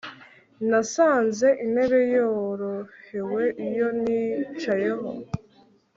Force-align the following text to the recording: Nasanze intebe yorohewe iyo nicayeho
Nasanze 0.69 1.47
intebe 1.63 1.99
yorohewe 2.15 3.43
iyo 3.67 3.87
nicayeho 4.01 5.09